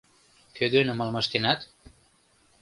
[0.55, 1.59] Кӧгӧным алмаштенат?